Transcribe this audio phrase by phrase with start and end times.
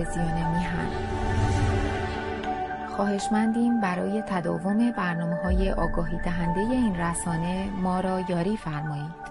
[0.00, 0.88] تلویزیون میهن
[2.96, 9.26] خواهشمندیم برای تداوم برنامه های آگاهی دهنده این رسانه ما را یاری فرمایید.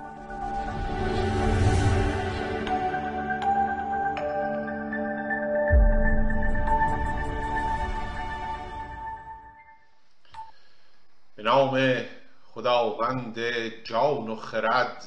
[11.38, 12.04] نام
[12.46, 13.40] خداوند
[13.84, 15.06] جان و خرد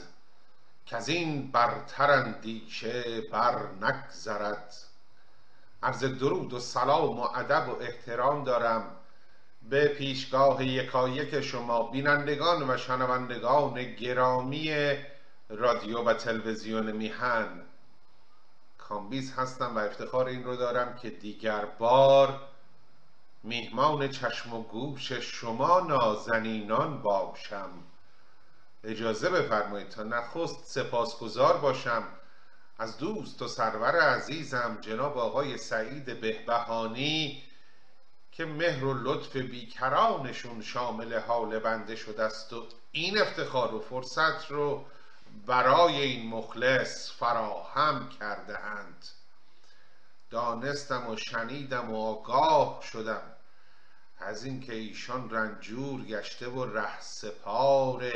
[0.87, 4.88] که از این برتر اندیشه بر نگذرد
[5.83, 8.97] عرض درود و سلام و ادب و احترام دارم
[9.63, 14.95] به پیشگاه یکایک شما بینندگان و شنوندگان گرامی
[15.49, 17.61] رادیو و تلویزیون میهن.
[18.79, 22.41] کامبیز هستم و افتخار این رو دارم که دیگر بار
[23.43, 27.71] میهمان چشم و گوش شما نازنینان باشم.
[28.85, 32.03] اجازه بفرمایید تا نخست سپاسگزار باشم
[32.79, 37.43] از دوست و سرور عزیزم جناب آقای سعید بهبهانی
[38.33, 44.51] که مهر و لطف بیکرانشون شامل حال بنده شده است و این افتخار و فرصت
[44.51, 44.85] رو
[45.47, 49.07] برای این مخلص فراهم کرده اند.
[50.31, 53.23] دانستم و شنیدم و آگاه شدم.
[54.19, 58.13] از اینکه ایشان رنجور گشته و ره سپار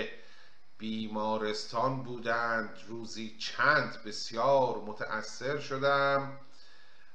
[0.83, 2.81] بیمارستان بودند.
[2.87, 6.41] روزی چند بسیار متأثر شدم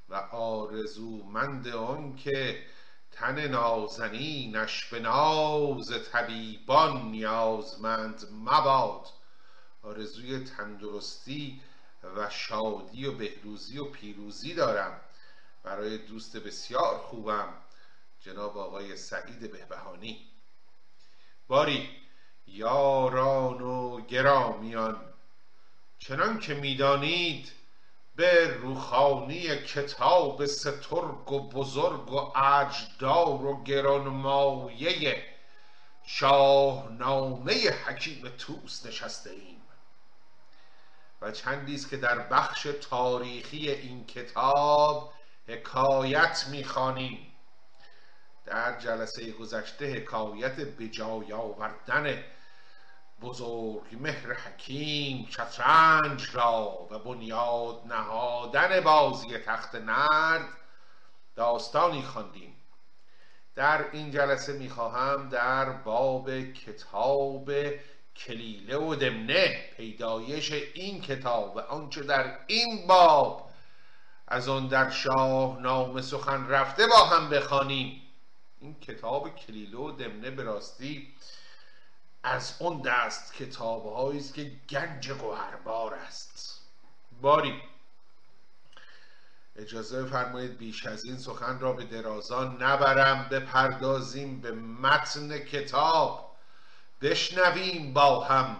[0.10, 2.66] و آرزومند آن که
[3.12, 9.08] تن نازنینش به ناز طبیبان نیازمند مباد.
[9.84, 11.62] آرزوی تندرستی
[12.16, 15.02] و شادی و بهروزی و پیروزی دارم.
[15.64, 17.54] برای دوست بسیار خوبم
[18.20, 20.28] جناب آقای سعید بهبهانی.
[21.48, 22.07] باری.
[22.48, 25.14] یاران و گرامیان.
[26.00, 27.52] چنان که می‌دانید
[28.16, 35.26] به روخانی کتاب سترگ و بزرگ و اجدار و گرانمایه
[36.06, 39.62] شاهنامه حکیم توس نشسته ایم.
[41.22, 45.14] و چندیست که در بخش تاریخی این کتاب
[45.48, 47.34] حکایت می‌خوانیم.
[48.46, 52.24] در جلسه گذشته حکایت به جای آوردن
[53.22, 60.50] بزرگ مهر حکیم شطرنج را و بنیاد نهادن بازی تخت نرد
[61.36, 62.54] داستانی خواندیم.
[63.56, 67.52] در این جلسه می‌خواهم در باب کتاب
[68.16, 73.50] کلیله و دمنه پیدایش این کتاب و آنچه در این باب
[74.28, 78.02] از آن در شاهنامه سخن رفته با هم بخوانیم.
[78.60, 81.08] این کتاب کلیله و دمنه به راستی
[82.28, 86.62] از اون دست کتاب است که گنج گوهربار است.
[87.22, 87.62] باری.
[89.56, 96.36] اجازه فرمایید بیش از این سخن را به درازان نبرم بپردازیم به متن کتاب.
[97.02, 98.58] بشنویم با هم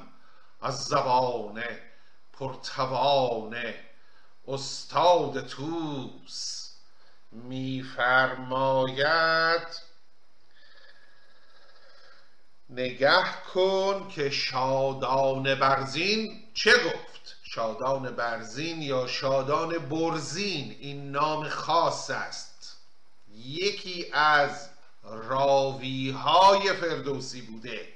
[0.62, 1.64] از زبان
[2.34, 3.58] پرتوان
[4.48, 6.72] استاد توس
[7.32, 9.08] میفرماید
[12.70, 13.24] نگه
[13.54, 22.78] کن که شادان برزین چه گفت؟ شادان برزین یا شادان برزین؟ این نام خاص است.
[23.34, 24.70] یکی از
[25.04, 27.94] راوی های فردوسی بوده.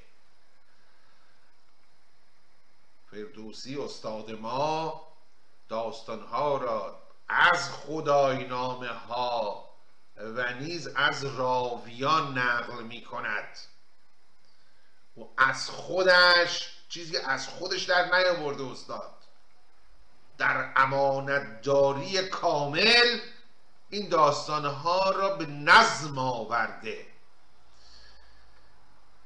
[3.12, 5.02] فردوسی استاد ما
[5.70, 9.70] داستانها را از خدای نامه ها
[10.18, 13.58] و نیز از راویان نقل می کند
[15.18, 19.16] و از خودش چیزی از خودش در نیاورده استاد.
[20.38, 23.20] در امانتداری کامل
[23.90, 27.08] این داستانها را به نظم آورده.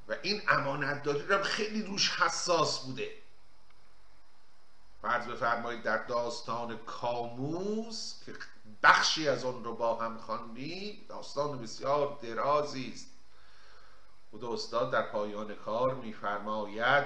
[0.08, 3.12] و این امانتداری را خیلی روش حساس بوده.
[5.02, 8.34] فرض بفرمایید در داستان کاموس که
[8.84, 13.15] بخشی از آن رو با هم خواندیم داستان بسیار درازی است.
[14.36, 17.04] خود استاد در پایان کار میفرماید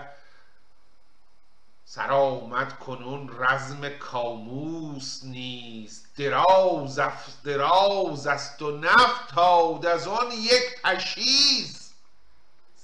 [1.85, 6.99] سرآمد کنون رزم کاموس نیست دراز,
[7.43, 11.93] دراز است و نفتاد از آن یک پشیز.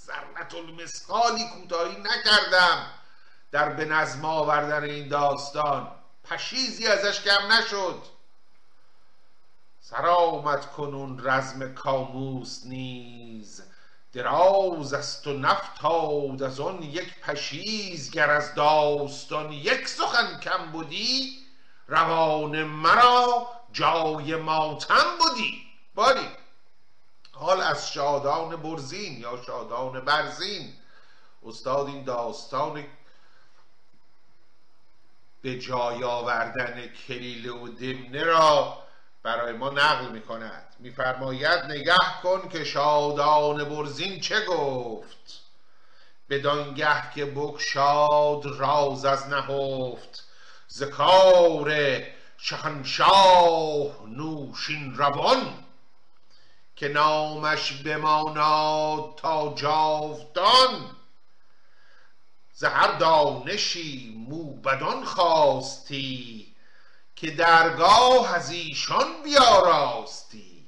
[0.06, 2.88] ذرت المثقالی کوتاهی نکردم
[3.52, 5.92] در به نظم آوردن این داستان.
[6.24, 8.04] پشیزی ازش کم نشد.
[9.82, 13.75] سرآمد کنون رزم کاموس نیز.
[14.16, 21.38] دراز است و نفتاد از آن یک پشیز گر از داستان یک سخن کم بودی
[21.88, 25.62] روان مرا جای ماتم بودی.
[25.96, 26.28] باری.
[27.32, 30.74] حال از شادان برزین یا شادان برزین.
[31.46, 32.86] استاد این داستان
[35.42, 38.85] به جای آوردن کلیله و دمنه را
[39.26, 45.42] برای ما نقل می کند میفرماید نگه کن که شادان برزین چه گفت؟
[46.30, 50.24] بدانگه که بکشاد راز از نهفت.
[50.72, 51.74] ذکار
[52.38, 55.64] شهنشاه نوشین روان.
[56.76, 60.96] که نامش بماناد تا جاودان.
[62.54, 66.45] ز هر دانشی موبدان خواستی.
[67.16, 70.66] که درگاه از ایشان بیاراستی.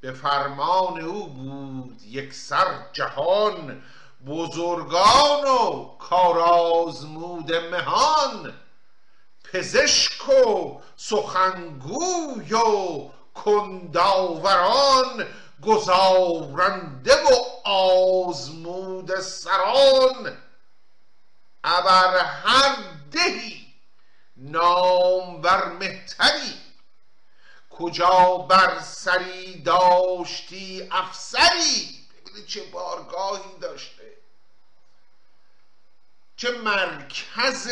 [0.00, 3.82] به فرمان او بود یک سر جهان
[4.26, 8.54] بزرگان و کارازمود مهان.
[9.44, 15.26] پزشک و سخنگوی و کنداوران
[15.62, 20.36] گزارنده و آزمود سران.
[21.64, 22.76] ابر هر
[23.10, 23.65] دهی
[24.36, 26.60] نامور مهتری.
[27.70, 34.16] کجا بر سری داشتی افسری؟ ببینید چه بارگاهی داشته.
[36.36, 37.68] چه مرکز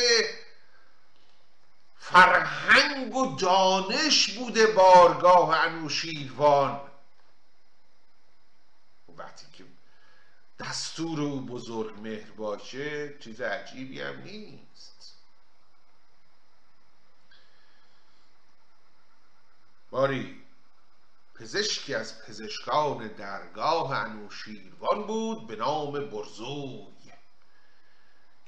[1.98, 6.80] فرهنگ و دانش بوده بارگاه انوشیروان
[9.16, 9.64] وقتی که
[10.58, 14.93] دستور او بزرگ مهر باشه چیز عجیبی هم نیست.
[19.94, 20.36] باری
[21.34, 26.86] پزشکی از پزشکان درگاه انوشیروان بود به نام برزوی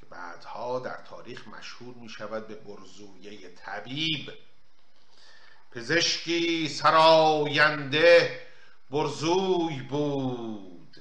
[0.01, 4.33] که بعدها در تاریخ مشهور می شود به برزویه طبیب.
[5.71, 8.41] پزشکی سراینده
[8.91, 10.97] برزوی بود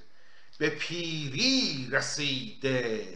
[0.58, 3.08] به پیری رسیده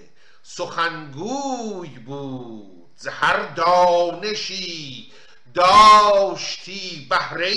[0.44, 2.92] سخنگوی بود.
[2.96, 5.12] ز هر دانشی
[5.54, 7.56] داشتی بهره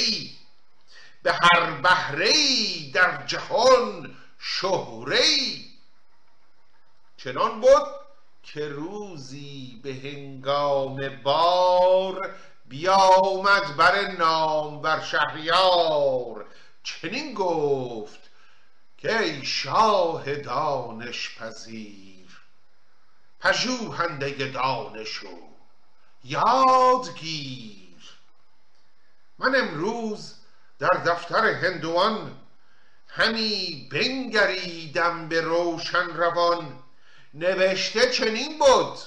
[1.22, 2.32] به هر بهره
[2.94, 5.24] در جهان شهره
[7.16, 7.88] چنان بود
[8.42, 12.34] که روزی به هنگام بار
[12.68, 16.46] بیامد بر نام بر شهریار.
[16.82, 18.20] چنین گفت
[18.98, 22.40] که ای شاه دانش پذیر
[23.40, 25.38] پژوهنده دانش و
[26.24, 27.81] یادگیر.
[29.42, 30.34] من امروز
[30.78, 32.36] در دفتر هندوان
[33.08, 36.82] همی بنگریدم به روشن روان.
[37.34, 38.98] نوشته چنین بود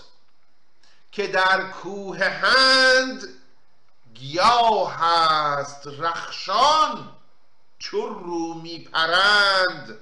[1.12, 3.24] که در کوه هند
[4.14, 7.12] گیاه هست رخشان
[7.80, 10.00] چو رو می پرند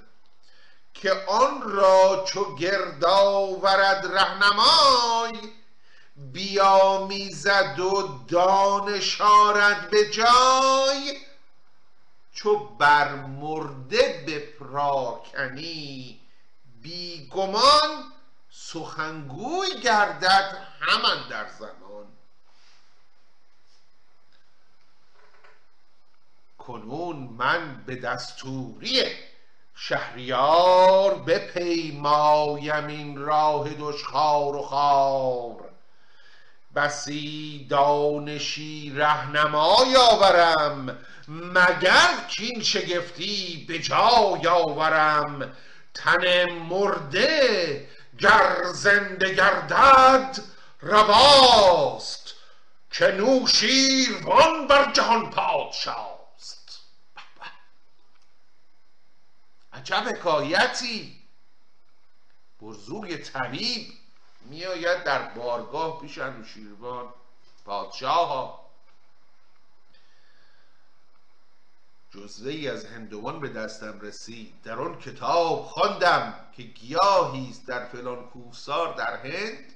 [0.93, 5.31] که آن را چو گرد آورد رهنمای
[6.15, 11.19] بیامیزد و دانش آرد به جای
[12.33, 14.23] چو بر مرده
[16.81, 18.13] بی گمان
[18.49, 22.07] سخنگوی گردد همان در زمان.
[26.57, 29.03] کنون من به دستوری
[29.75, 35.62] شهریار بپیمایم این راه دشخوار و خار.
[36.75, 45.55] بسی دانشی رهنمای آورم مگر کین شگفتی به جای آورم؟
[45.93, 47.89] تن مرده
[48.19, 50.39] گر زنده گردد
[50.81, 52.33] رواست
[52.91, 56.79] که نوشیروان بر جهان پادشاست.
[59.73, 61.19] عجب حکایتی.
[62.61, 64.02] برزوی طبیب.
[64.45, 67.13] میآید در بارگاه پیش انوشیروان
[67.65, 68.63] پادشاه
[72.11, 74.61] جزوه ای از هندوان به دستم رسید.
[74.63, 79.73] در آن کتاب خواندم که گیاهی است در فلان کوهسار در هند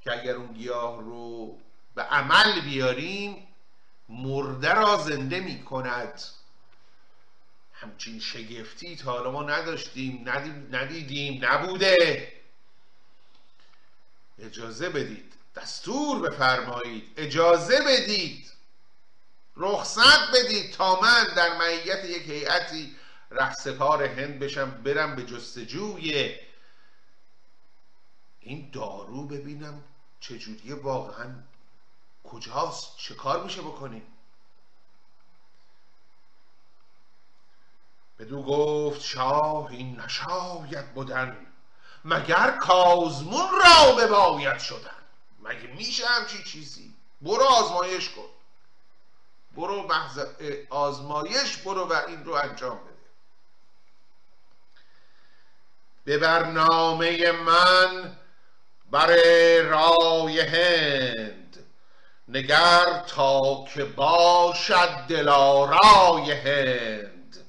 [0.00, 1.58] که اگر اون گیاه رو
[1.94, 3.48] به عمل بیاریم
[4.08, 6.22] مرده را زنده می کند
[7.72, 10.28] همچین شگفتی تا حالا ما نداشتیم
[10.70, 12.32] ندیدیم نبوده.
[14.38, 15.34] اجازه بدید.
[15.56, 17.12] دستور بفرمایید.
[17.16, 18.52] اجازه بدید.
[19.56, 22.96] رخصت بدید تا من در معیت یک هیئتی
[23.30, 26.34] رهسپار هند بشم برم به جستجوی
[28.40, 29.84] این دارو ببینم
[30.20, 31.34] چجوری واقعا
[32.24, 34.06] کجاست چه کار میشه بکنیم.
[38.18, 41.46] بدو گفت شاه این نشاید بودن
[42.06, 44.90] مگر کازمون را بباید شدن؟
[45.42, 48.28] مگه میشه همچی چیزی؟ برو آزمایش کن.
[49.56, 50.20] برو محض
[50.70, 52.96] آزمایش برو و این رو انجام بده.
[56.04, 58.16] به برنامه من
[58.90, 59.16] بر
[59.62, 61.66] رای هند
[62.28, 67.46] نگر تا که باشد دلارای هند.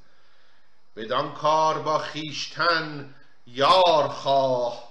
[0.95, 3.15] بدان کار با خیشتن
[3.47, 4.87] یار خواه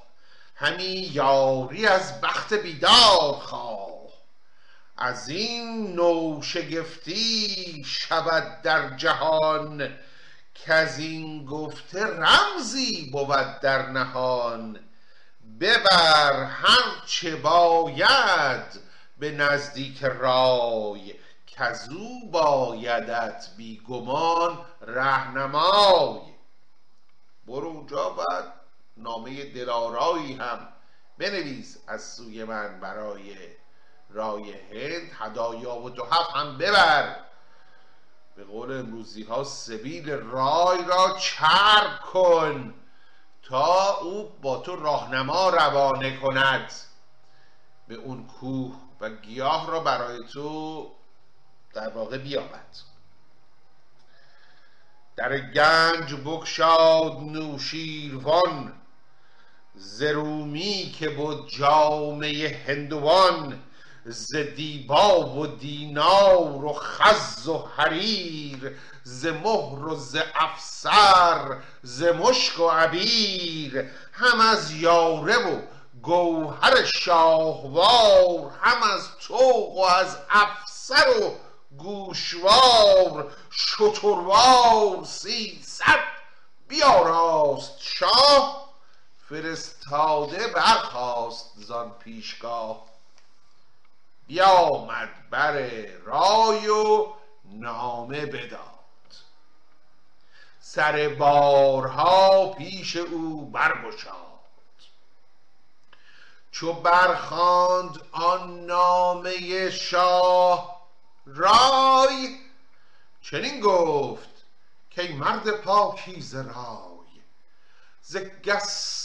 [0.55, 3.87] همی یاری از بخت بیدار خواه.
[4.97, 9.95] از این نو شگفتی شود در جهان
[10.55, 14.81] که این گفته رمزی بود در نهان.
[15.61, 18.81] ببر هر چه باید
[19.19, 21.15] به نزدیک رای
[21.47, 26.36] کزو بایدت بیگمان رهنمای.
[27.47, 28.45] برو اونجا باید
[28.97, 30.69] نامه دلارایی هم
[31.19, 33.37] بنویس از سوی من برای
[34.11, 37.17] رای هند هدایا و تحف هم ببر.
[38.37, 42.75] به قول امروزی ها سبیل رای را چرب کن
[43.43, 46.73] تا او با تو راهنما روانه کند.
[47.89, 50.91] به اون کوه و گیاه را برای تو
[51.75, 52.77] در واقع بیابد.
[55.17, 58.73] در گنج بکشاد نوشیروان
[59.75, 63.63] زرومی که بود جامعه هندوان
[64.05, 72.61] ز دیبا و دینار و خز و حریر ز مهر و ز افسر ز مشک
[72.61, 75.61] و عبیر هم از یاره و
[76.03, 81.46] گوهر شاهوار هم از توق و از افسر و
[81.79, 86.17] گوشوار شتروار سیصد.
[86.69, 88.69] بیاراست شاه
[89.29, 92.87] فرستاده برخاست زان پیشگاه.
[94.27, 95.53] بیامد بر
[96.05, 97.07] رای و
[97.45, 98.61] نامه بداد.
[100.61, 104.17] سر بارها پیش او برگشاد.
[106.51, 110.76] چو برخاند آن نامه شاه
[111.27, 112.39] رای.
[113.23, 114.45] چنین گفت
[114.91, 116.97] که مرد پاکیز رای
[118.03, 118.17] ز,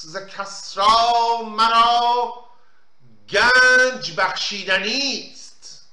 [0.01, 2.33] ز کسرا مرا
[3.29, 5.85] گنج بخشیدنی است.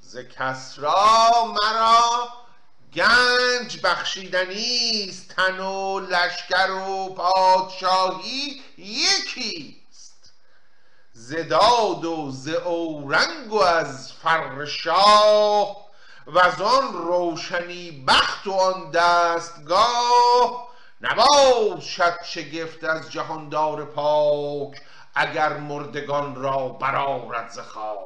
[0.00, 2.28] ز کسرا مرا
[2.94, 9.85] گنج بخشیدنی است تن و لشکر و پادشاهی یکی.
[11.16, 15.86] است ز داد و ز اورنگ و از فر شاه
[16.26, 20.68] و از آن روشنی بخت و آن دستگاه
[21.00, 24.82] نباشد شگفت از جهاندار پاک
[25.14, 27.96] اگر مردگان را برارد ز خاک.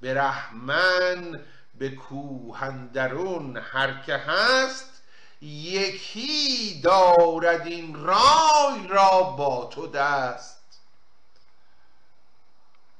[0.00, 1.40] برهمن
[1.74, 5.02] به کوهندرون هر که هست
[5.42, 10.59] یکی دارد این رای را با تو دست.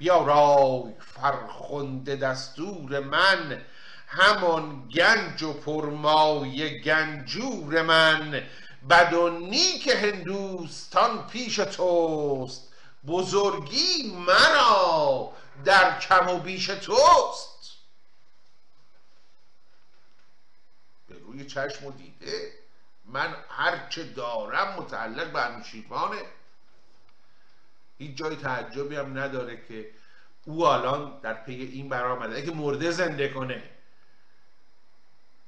[0.00, 3.64] بیا رای فرخنده دستور من.
[4.06, 8.42] همان گنج و پرمایه گنجور من.
[8.90, 12.72] بد و نیک هندوستان پیش توست.
[13.06, 15.32] بزرگی مرا
[15.64, 17.72] در کم و بیش توست.
[21.08, 22.52] به روی چشم و دیده
[23.04, 26.22] من هرچه دارم متعلق به انوشیروانه
[28.00, 29.90] هیچ جای تعجبی هم نداره که
[30.46, 33.70] او الان در پی این برآمده اگه مرده زنده کنه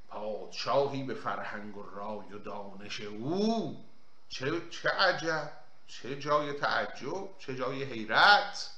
[0.08, 3.84] پادشاهی به فرهنگ و رای و دانش او.
[4.28, 5.52] چه, چه عجب
[5.86, 8.70] چه جای تعجب چه جای حیرت.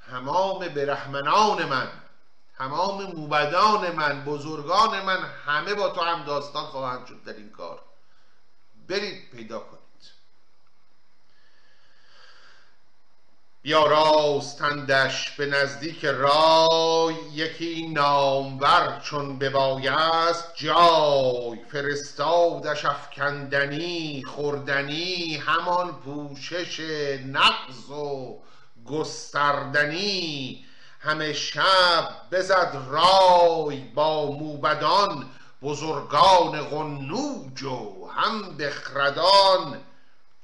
[0.00, 1.92] همام برهمنان من
[2.54, 7.82] تمام موبدان من بزرگان من همه با تو هم داستان خواهند شد در این کار.
[8.88, 9.79] برید پیدا کن
[13.62, 21.58] بیاراستندش به نزدیک رای یکی نامور چون ببایست جای.
[21.72, 26.80] فرستادش افکندنی خوردنی همان پوشش
[27.26, 28.38] نقض و
[28.86, 30.64] گستردنی.
[31.00, 35.30] همه شب بزد رای با موبدان
[35.62, 39.80] بزرگان غنوج و هم بخردان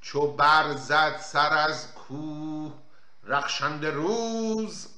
[0.01, 2.86] چو برزد سر از کوه
[3.27, 4.89] رخشند روز.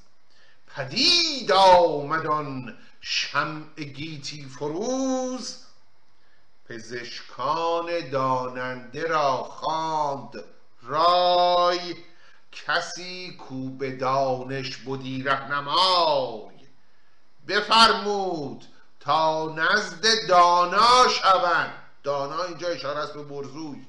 [0.67, 5.57] پدید آمدان شمع گیتی فروز.
[6.69, 10.45] پزشکان داننده را خواند.
[10.83, 11.95] رای
[12.53, 16.55] کسی کو به دانش بودی رهنمای.
[17.49, 18.65] بفرمود
[19.01, 21.73] تا نزد دانا شوند.
[22.03, 23.87] دانا اینجا اشاره است به برزوی.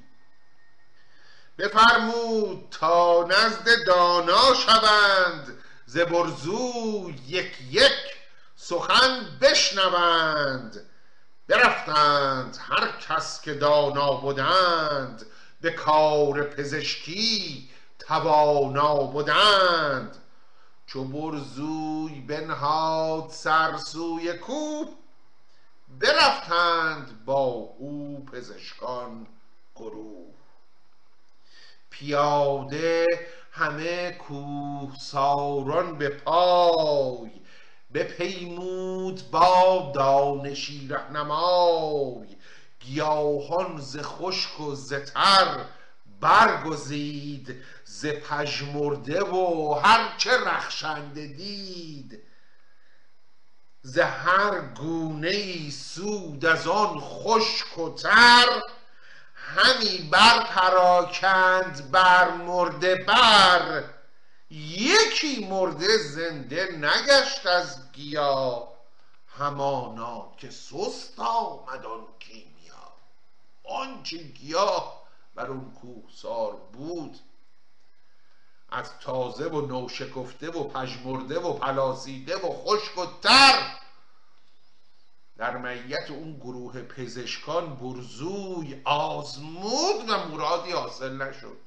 [1.59, 7.91] بفرمود تا نزد دانا شوند ز برزوی یک یک
[8.55, 10.89] سخن بشنوند.
[11.47, 15.25] برفتند هر کس که دانا بودند
[15.61, 20.15] به کار پزشکی توانا بودند
[20.85, 24.87] چو برزوی بنهاد سر سوی کوه
[25.99, 27.43] برفتند با
[27.77, 29.27] او پزشکان
[29.75, 30.38] گروه.
[31.99, 33.05] پیاده
[33.51, 37.31] همه کوه ساران به پای
[37.93, 42.37] بپیمود با دانشی رهنمای.
[42.79, 45.65] گیاهان ز خشک و ز تر
[46.21, 52.23] برگزید ز پژمرده و هر چه رخشنده دید.
[53.81, 58.61] ز هر گونه ای سود از آن خشک و تر
[59.55, 62.31] همی بر پراکند بر.
[62.31, 63.83] مرده بر
[64.51, 68.67] یکی مرده زنده نگشت از گیا.
[69.27, 72.93] همانا که سست آمد آن کیمیا.
[73.63, 75.03] آنچه گیاه
[75.35, 77.19] بر اون کوهسار بود.
[78.71, 83.79] از تازه و نوشکفته و پژمرده و پلاسیده و خشک و تر
[85.39, 91.59] در میت اون گروه پزشکان برزوی آزمود و مرادی حاصل نشد.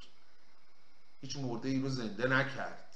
[1.21, 2.95] هیچ مرده ای رو زنده نکرد.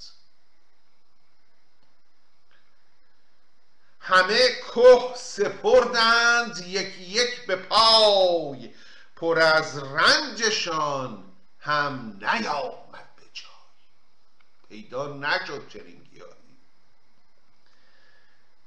[3.99, 4.39] همه
[4.73, 8.73] که سپردند یک یک به پای.
[9.15, 11.23] پر از رنجشان
[11.59, 13.49] هم نیامد به جای.
[14.69, 16.06] پیدا نشد چنین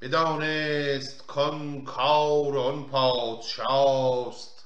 [0.00, 4.64] بدانست کان کار آن پادشاست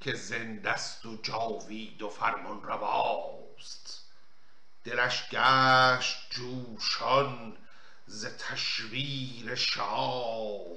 [0.00, 4.04] که زندست و جاوید و فرمان رواست.
[4.84, 7.56] دلش گشت جوشان
[8.06, 10.76] ز تشویر شاه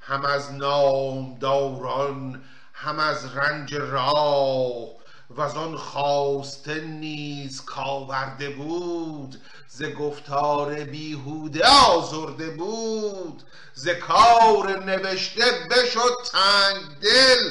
[0.00, 4.88] هم از نامداران هم از رنج راه.
[5.30, 13.42] و آن خواسته نیز کاورده بود ز گفتار بیهوده آزرده بود
[13.74, 17.50] ز کار نوشته بشد تنگ دل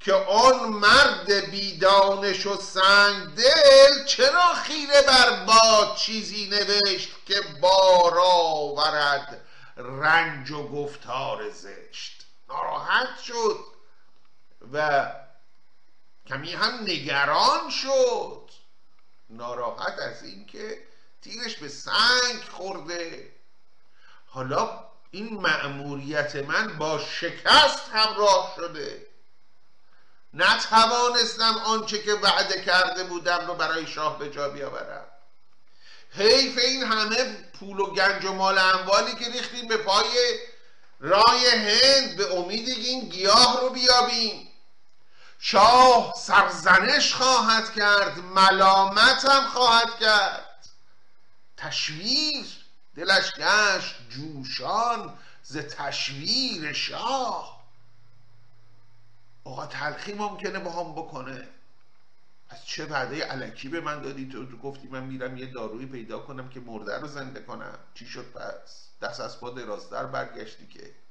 [0.00, 8.18] که آن مرد بیدانش و سنگ دل چرا خیره بر باد چیزی نوشت که بار
[8.24, 9.40] آورد
[9.76, 13.58] رنج و گفتار زشت؟ ناراحت شد
[14.72, 15.06] و
[16.26, 18.50] کمی هم نگران شد.
[19.30, 20.78] ناراحت از اینکه
[21.22, 23.32] تیرش به سنگ خورده.
[24.26, 29.06] حالا این مأموریت من با شکست همراه شده.
[30.34, 35.06] نتوانستم آنچه که وعده کرده بودم رو برای شاه به جا بیاورم.
[36.10, 40.38] حیف این همه پول و گنج و مال اموالی که ریختیم به پای
[41.00, 44.53] رای هند به امید این گیاه رو بیابیم.
[45.46, 50.68] شاه سرزنش خواهد کرد ملامت هم خواهد کرد.
[51.56, 52.46] تشویر
[52.94, 57.64] دلش گشت جوشان ز تشویر شاه.
[59.44, 61.48] آقا تلخی ممکنه با هم بکنه.
[62.48, 66.48] از چه وعده علکی به من دادی؟ تو گفتی من میرم یه دارویی پیدا کنم
[66.48, 67.78] که مرده رو زنده کنم.
[67.94, 71.03] چی شد پس؟ دست از پا درازتر برگشتی که.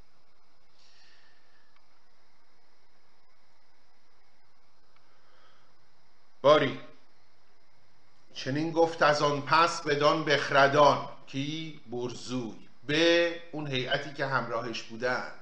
[6.54, 6.80] باری.
[8.34, 12.70] چنین گفت از آن پس بدان بخردان کی برزوی.
[12.88, 15.40] به اون هیئتی که همراهش بودند.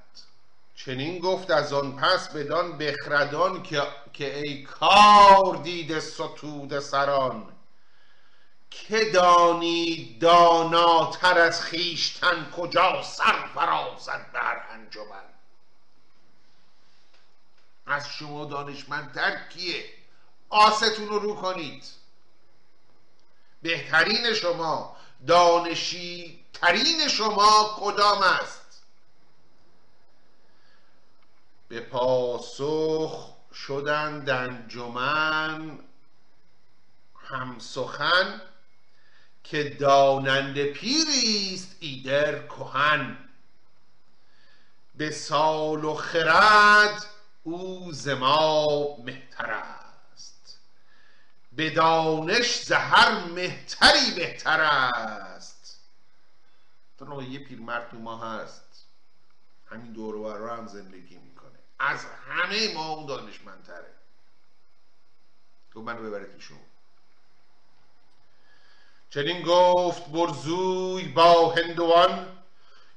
[0.75, 3.81] چنین گفت از آن پس بدان بخردان که,
[4.13, 7.53] که ای کار دیده ستود سران.
[8.69, 15.25] که دانی داناتر از خیشتن کجا سر فرازد بر انجمن؟
[17.85, 20.00] از شما دانشمندتر کیه؟
[20.51, 21.83] آستون رو رو کنید.
[23.61, 28.83] بهترین شما دانشی ترین شما کدام است؟
[31.67, 35.79] به پاسخ شدند انجمن
[37.15, 38.41] هم سخن
[39.43, 43.17] که داننده پیریست ایدر کهن.
[44.95, 47.05] به سال و خرد
[47.43, 49.80] او زما مهتر
[51.51, 55.79] به دانش زهر مهتری بهتر است.
[56.99, 58.85] تو یه پیرمرد تو ما هست.
[59.65, 61.59] همین دور و هم زندگی می‌کنه.
[61.79, 63.93] از همه ما اون دانشمندتره.
[65.73, 66.59] تو منو ببره پیشون
[69.09, 72.37] چنین گفت برزوی با هندوان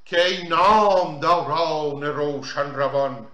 [0.04, 3.28] که ای نام داران روشن روان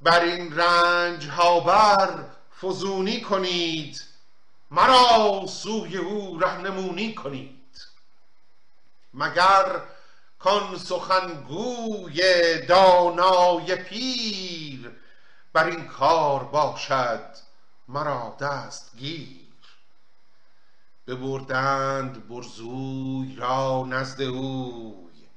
[0.00, 2.24] بر این رنج ها بر
[2.60, 4.13] فزونی کنید.
[4.74, 7.86] مرا سوی او رهنمونی کنید.
[9.14, 9.80] مگر
[10.38, 12.20] کان سخنگوی
[12.66, 14.90] دانای پیر
[15.52, 17.34] بر این کار باشد
[17.88, 19.40] مرا دستگیر؟
[21.06, 25.28] ببردند برزوی را نزد اوی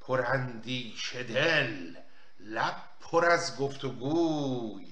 [0.00, 1.94] پراندیشه دل
[2.40, 4.91] لب پر از گفت و گوی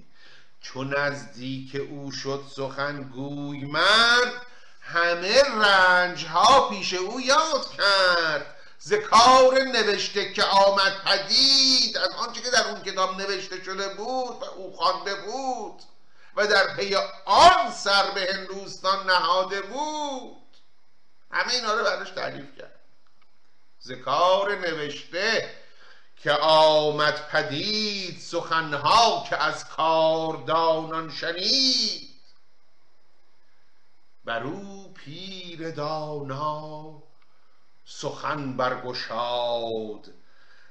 [0.60, 4.46] چو نزدیک او شد سخنگوی مرد
[4.80, 8.56] همه رنج ها پیش او یاد کرد.
[8.78, 14.42] ز کار نوشته که آمد پدید از آنچه که در اون کتاب نوشته شده بود
[14.42, 15.82] و او خوانده بود
[16.36, 20.56] و در پی آن سر به هندوستان نهاده بود.
[21.30, 22.80] همه اینا رو براش تعریف کرد.
[23.86, 25.54] ذکار نوشته
[26.22, 32.10] که آمد پدید سخنها که از کاردانان شنید.
[34.24, 37.02] بر او پیر دانا
[37.84, 40.10] سخن برگشاد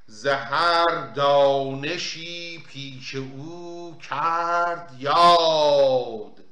[0.06, 6.44] زهر دانشی پیش او کرد یاد.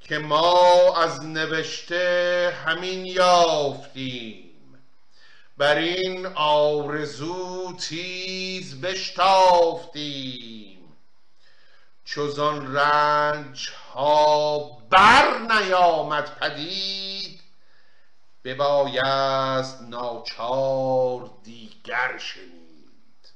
[0.00, 4.49] که ما از نوشته همین یافتیم.
[5.60, 10.18] بر این آرزو تیز بشتافتیم.
[12.04, 14.58] چوزان رنج ها
[14.90, 17.40] بر نیامد پدید
[18.44, 23.32] ببایست ناچار دیگر شنید.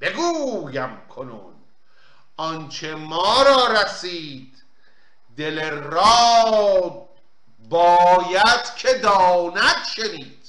[0.00, 1.54] بگویم کنون
[2.36, 4.62] آنچه ما را رسید
[5.36, 7.08] دل را
[7.68, 10.41] باید که داند شنید.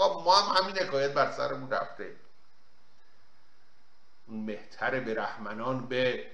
[0.00, 2.16] آقا ما هم همین حکایت بر سرمون رفته.
[4.26, 6.26] اون مهتر به رحمنان به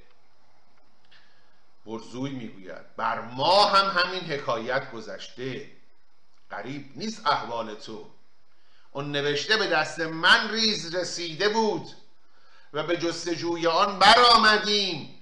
[1.86, 2.96] برزوی می‌گوید.
[2.96, 5.70] بر ما هم همین حکایت گذشته.
[6.50, 8.10] قریب نیست احوال تو.
[8.90, 11.90] اون نوشته به دست من ریز رسیده بود
[12.72, 15.16] و به جستجوی آن برآمدیم.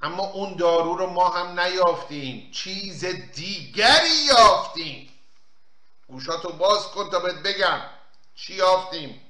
[0.00, 2.50] اما اون دارو رو ما هم نیافتیم.
[2.50, 5.07] چیز دیگری یافتیم.
[6.08, 7.80] گوشاتو باز کن تا بهت بگم.
[8.34, 9.20] چی یافتیم؟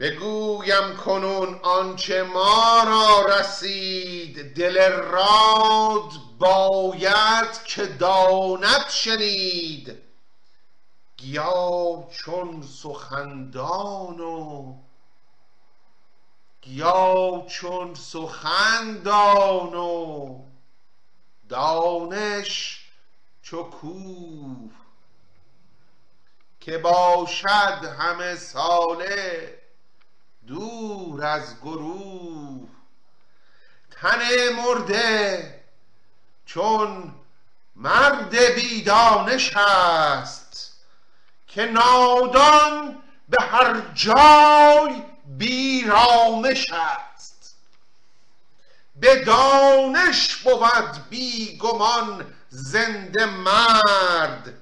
[0.00, 10.02] بگویم کنون آنچه ما را رسید دل راد باید که داند شنید.
[11.16, 14.74] گیا چون سخندان و
[16.62, 20.47] گیا چون سخندان و
[21.48, 22.80] دانش
[23.42, 24.70] چو کوه
[26.60, 29.58] که باشد همه ساله
[30.46, 32.68] دور از گروه.
[33.90, 35.64] تن مرده
[36.46, 37.14] چون
[37.76, 40.72] مرد بیدانش است
[41.46, 47.07] که نادان به هر جای بیرامش است.
[49.00, 54.54] به دانش بود بیگمان زنده مرد.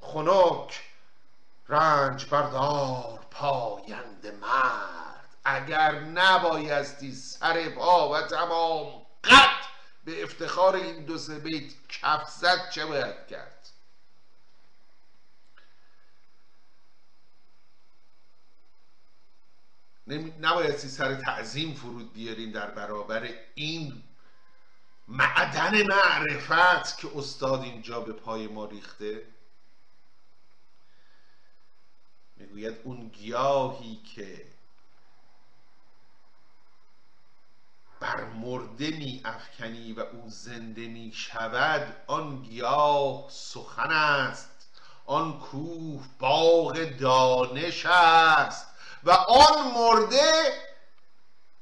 [0.00, 0.80] خنک
[1.68, 5.36] رنج بردار پاینده مرد.
[5.44, 9.66] اگر نبایستی سر پا و تمام قد
[10.04, 13.55] به افتخار این دو سه بیت کف زد چه باید کرد؟
[20.40, 24.02] نبایستی سر تعظیم فرود بیاریم در برابر این
[25.08, 29.26] معدن معرفت که استاد اینجا به پای ما ریخته.
[32.36, 34.46] می‌گوید اون گیاهی که
[38.00, 44.70] بر مرده می افکنی و او زنده می شود آن گیاه سخن است
[45.06, 48.75] آن کوه باغ دانش است.
[49.06, 50.52] و آن مرده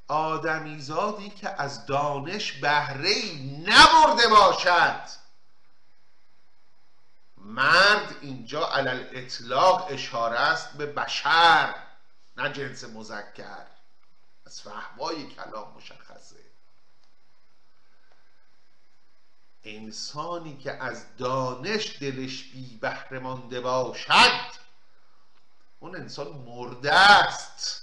[0.09, 3.15] آدمیزادی که از دانش بهره
[3.67, 5.01] نبرده باشد.
[7.37, 11.75] مرد اینجا علل اطلاق اشاره است به بشر
[12.37, 13.67] نه جنس مذکر.
[14.47, 16.37] از فهوای کلام مشخصه.
[19.65, 24.64] انسانی که از دانش دلش بی بهره مانده باشد
[25.85, 27.83] اون انسان مرده است.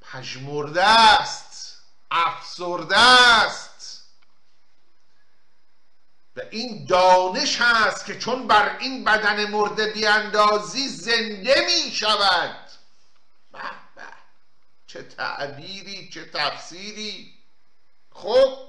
[0.00, 1.82] پژمرده است.
[2.10, 4.02] افسرده است.
[6.36, 12.70] و این دانش هست که چون بر این بدن مرده بیاندازی زنده می شود.
[13.52, 13.58] به
[13.96, 14.02] به.
[14.86, 17.34] چه تعبیری چه تفسیری.
[18.12, 18.68] خب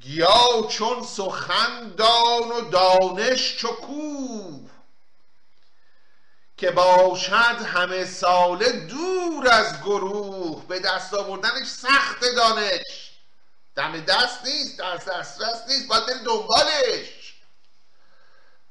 [0.00, 3.68] گیا چون سخن دان و دانش چو
[6.56, 13.12] که باشد همه ساله دور از گروه به دست آوردنش سخت دانش.
[13.74, 17.34] دم دست نیست دست دسترس نیست باید بری دنبالش.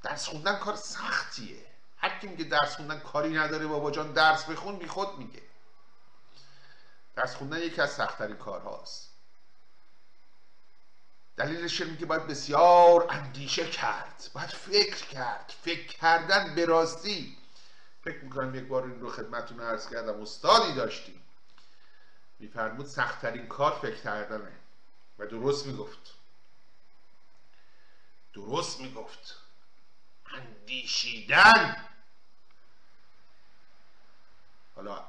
[0.04, 1.66] درس خوندن کار سختیه.
[1.98, 5.42] هر کی میگه درس خوندن کاری نداره بابا جان درس بخون بی خود میگه.
[7.16, 9.10] درس خوندن یکی از سختترین کارهاست.
[11.38, 15.54] دلیلش میگه باید بسیار اندیشه کرد باید فکر کرد.
[15.64, 17.35] فکر کردن به راستی.
[18.06, 21.24] فکر می‌کنم یک بار این رو خدمتتون عرض کردم استادی داشتیم.
[22.40, 24.52] میفرمود سختترین کار فکر کردنه.
[25.20, 26.14] و درست می‌گفت.
[28.34, 29.36] درست می‌گفت.
[30.26, 31.76] اندیشیدن.
[34.76, 35.04] حالا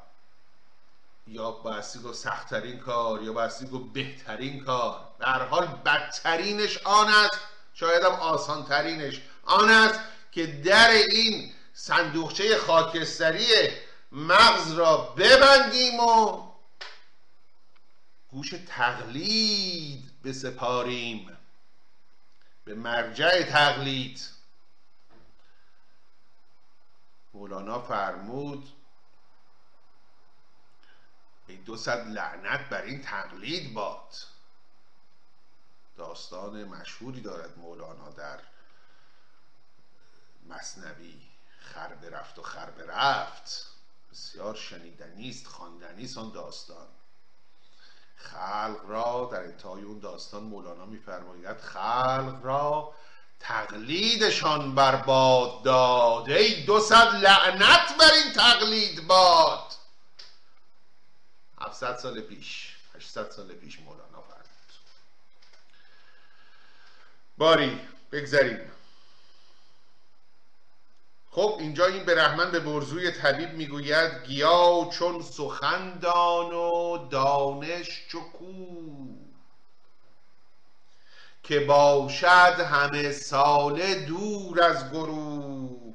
[1.26, 5.08] یا بایستی گفت سختترین کار یا بایستی گفت بهترین کار.
[5.18, 7.40] در حال بدترینش آن است.
[7.74, 10.00] شایدم آسانترینش آن است
[10.32, 13.70] که در این صندوقچه خاکستری
[14.12, 16.52] مغز را ببندیم و
[18.28, 21.38] گوش تقلید بسپاریم.
[22.64, 24.20] به مرجع تقلید.
[27.34, 28.72] مولانا فرمود
[31.46, 34.14] ای دو صد لعنت بر این تقلید باد.
[35.96, 38.40] داستان مشهوری دارد مولانا در
[40.46, 41.35] مصنوی.
[41.74, 43.66] خر رفت و خر رفت
[44.12, 46.86] بسیار شنیدنی است خواندنی است آن داستان.
[48.16, 52.94] خلق را در انتهای اون داستان مولانا میفرماید خلق را
[53.40, 56.30] تقلیدشان برباد داد.
[56.30, 59.72] ای دو صد لعنت بر این تقلید باد.
[61.60, 64.72] 700 سال پیش 800 سال پیش مولانا فرمود.
[67.38, 67.80] باری
[68.12, 68.72] بگذاریم
[71.36, 78.46] خب اینجا این برهمن به برزوی طبیب می‌گوید گیا چون سخندان و دانش چکو
[81.42, 85.94] که باشد همه ساله دور از گروه.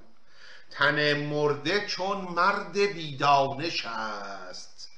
[0.72, 4.90] تن مرده چون مرد بیدانش است.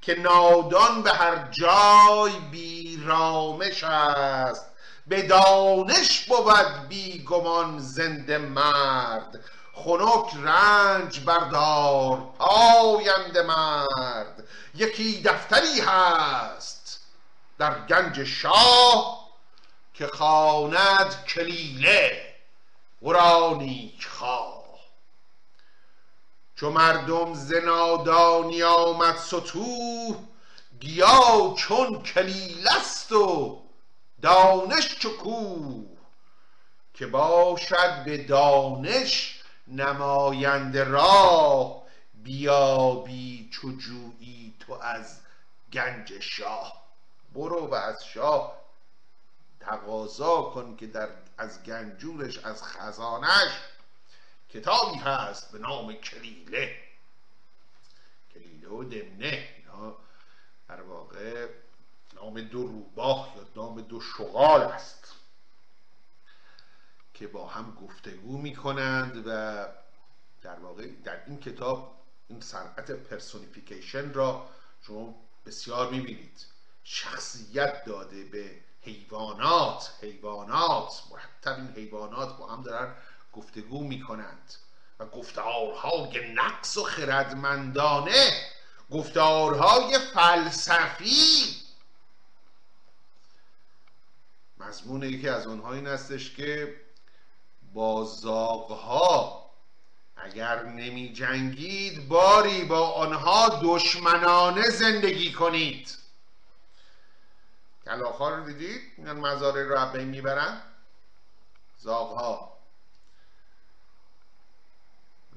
[0.00, 4.66] که نادان به هر جای بیرامش است.
[5.06, 9.44] به دانش بود بیگمان زنده مرد.
[9.72, 14.48] خنک رنج بردار پاینده مرد.
[14.74, 17.00] یکی دفتری هست
[17.58, 19.28] در گنج شاه
[19.94, 22.34] که خواند کلیله
[23.02, 23.60] ورا
[24.08, 24.62] خواه
[26.56, 30.16] چو مردم زنادانی آمد ستوه
[30.80, 33.62] گیا چون کلیل است و
[34.22, 35.84] دانش چو کوه.
[36.94, 39.41] که باشد به دانش
[39.72, 41.82] نماینده راه
[42.14, 45.20] بیابی چو جویی تو از
[45.72, 46.82] گنج شاه.
[47.34, 48.58] برو و از شاه
[49.60, 51.08] تقاضا کن که در
[51.38, 53.52] از گنجورش از خزانش
[54.50, 56.76] کتابی هست به نام کلیله.
[58.34, 59.96] کلیله و دمنه اینا
[60.68, 61.48] در واقع
[62.14, 65.01] نام دو روباه یا نام دو شغال است
[67.14, 69.66] که با هم گفتگو می کنند و
[70.42, 74.48] در واقع در این کتاب این صنعت پرسونیفیکیشن را
[74.86, 75.14] شما
[75.46, 76.46] بسیار می‌بینید.
[76.84, 82.94] شخصیت داده به حیوانات حیوانات مرتب این حیوانات با هم دارن
[83.32, 84.54] گفتگو می‌کنند.
[84.98, 88.32] و گفتارهای نقص و خردمندانه
[88.90, 91.56] گفتارهای فلسفی.
[94.58, 96.80] مضمون یکی از اونها این هستش که
[97.72, 99.42] با زاغها.
[100.16, 105.98] اگر نمی جنگید باری با آنها دشمنانه زندگی کنید.
[107.84, 110.62] کلاخا رو دیدید؟ میان مزاره رو بین می‌برن؟
[111.76, 112.52] زاغها.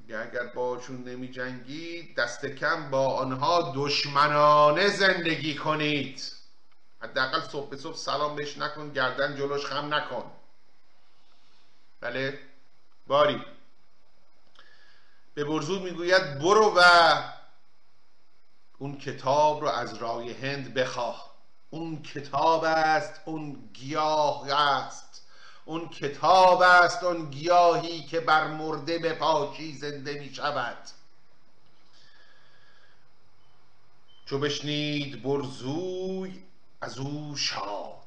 [0.09, 6.31] اگر باشون نمی جنگید دست کم با آنها دشمنانه زندگی کنید.
[7.01, 10.31] حداقل صبح به صبح سلام بهش نکن گردن جلوش خم نکن.
[12.05, 12.39] بله؟
[13.07, 13.45] باری.
[15.33, 16.81] به برزود می‌گوید برو و
[18.77, 21.35] اون کتاب رو از رای هند بخواه.
[21.69, 25.27] اون کتاب است اون گیاه است.
[25.65, 30.77] اون کتاب است اون گیاهی که بر مرده به پاکی زنده می شود
[34.25, 36.43] چو بشنید برزوی
[36.81, 38.04] از او شاد.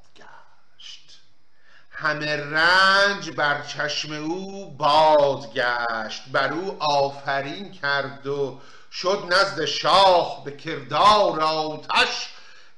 [2.01, 8.61] همه رنج بر چشم او باد گشت بر او آفرین کرد و
[8.93, 12.29] شد نزد شاه به کردار آتش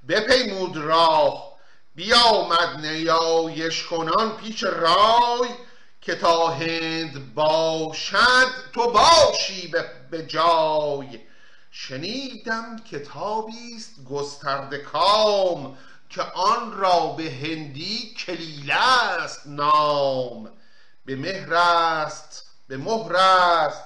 [0.09, 1.51] بپیمود راه.
[1.95, 5.49] بیامد نیایش کنان پیش رای
[6.01, 9.75] که تا هند باشد تو باشی
[10.11, 11.21] به جای.
[11.71, 15.77] شنیدم کتابی است گسترده کام
[16.11, 20.53] که آن را به هندی کلیله است نام.
[21.05, 23.85] به مهر است به مهر است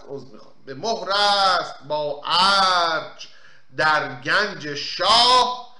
[0.66, 3.28] به مهر است با ارج
[3.76, 5.74] در گنج شاه.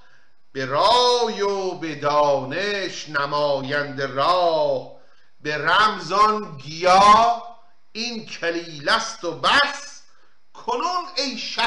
[0.51, 4.91] به رای و به دانش نمایند راه.
[5.41, 7.43] به رمزان گیا
[7.91, 10.01] این کلیل است و بس.
[10.53, 11.61] کنون ای شه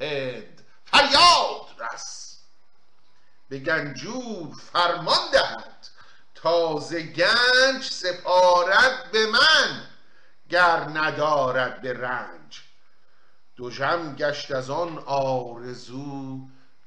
[0.00, 2.21] هند فریاد رس.
[3.52, 5.88] به گنجور فرمان دهد
[6.34, 9.86] تازه گنج سپارد به من
[10.48, 12.62] گر ندارد به رنج.
[13.56, 16.40] دوژم گشت از آن آرزو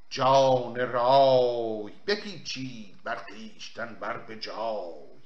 [0.10, 5.22] جان رای بپیچید بر خویشتن بر به جای.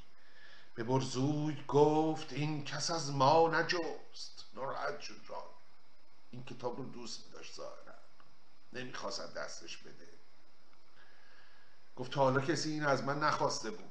[0.76, 4.46] به برزوی گفت این کس از ما نجست.
[4.54, 5.42] ناراحت شد رای
[6.32, 7.96] این کتاب رو دوست داشت ظاهرا.
[8.74, 10.19] نمی‌خواست دستش بده.
[12.00, 13.86] گفت حالا کسی این از من نخواسته بود.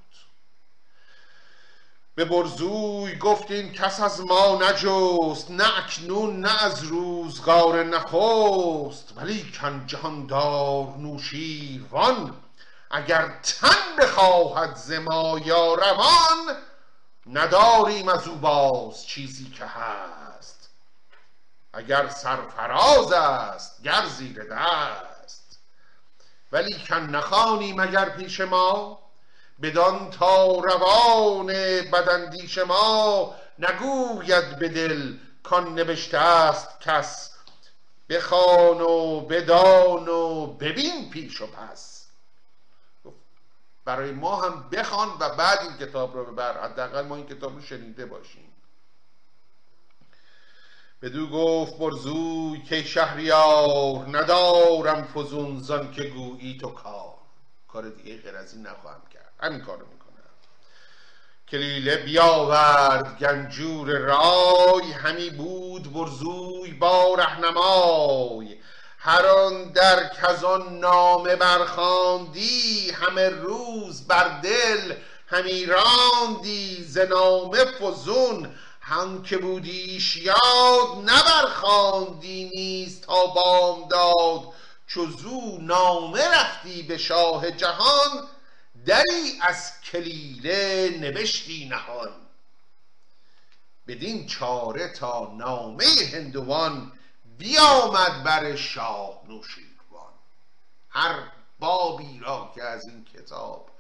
[2.15, 9.13] به برزوی گفت این کس از ما نجست نه اکنون نه از روزگار نخست.
[9.17, 12.37] ولی کن جهاندار نوشیروان
[12.91, 16.57] اگر تن بخواهد ز ما یا روان
[17.27, 20.71] نداریم از او باز چیزی که هست.
[21.73, 25.08] اگر سرفراز است گر زیر دست.
[26.53, 28.99] ولی کن نخوانیم اگر پیش ما؟
[29.63, 31.47] بدان تا روان
[31.93, 37.35] بدندیش ما نگوید به دل کان نوشته است کس.
[38.09, 42.07] بخوان و بدان و ببین پیش و پس.
[43.85, 46.65] برای ما هم بخوان و بعد این کتاب رو ببر.
[46.65, 48.48] حداقل ما این کتاب رو شنیده باشیم.
[51.03, 57.15] بدو گفت برزوی که شهریار ندارم فزون زان که گویی تو کار.
[57.69, 59.33] کار دیگه غیر از این نخواهم کرد.
[59.41, 60.09] همین کارو می‌کنم.
[61.49, 64.93] کلیله بیاورد گنجور رای.
[64.93, 68.57] همی بود برزوی با رهنمای.
[68.99, 74.95] هر آن در کزان نامه برخاندی همه روز بر دل
[75.27, 76.85] همی راندی.
[76.85, 78.55] ز نامه فزون
[78.89, 84.53] هم که بودیش یاد نبرخاندی نیست تا بامداد.
[84.87, 88.29] چو زو نامه رفتی به شاه جهان
[88.87, 92.11] دری از کلیله نوشتی نهان.
[93.87, 96.93] بدین چاره تا نامه هندوان
[97.39, 100.13] بیامد بر شاه نوشیروان.
[100.91, 103.71] هر بابی را که از این کتاب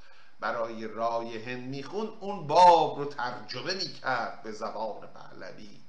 [0.40, 5.80] برای رای هند میخون اون باب رو ترجمه می‌کرد به زبان پهلوی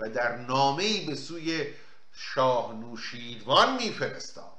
[0.00, 1.74] و در نامه به سوی
[2.12, 4.52] شاه نوشیروان میفرستاد.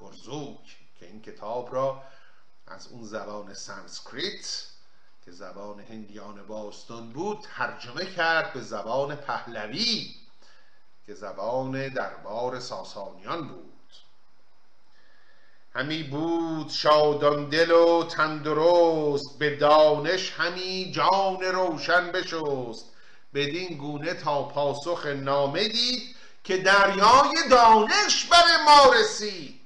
[0.00, 2.02] برزوک که این کتاب را
[2.66, 4.66] از اون زبان سانسکریت
[5.24, 10.14] که زبان هندیان باستان بود ترجمه کرد به زبان پهلوی
[11.06, 13.71] که زبان دربار ساسانیان بود.
[15.74, 22.84] همی بود شادان دل و تندرست به دانش همی جان روشن بشست.
[23.34, 29.60] بدین گونه تا پاسخ نامه دید که دریای دانش بر ما رسید.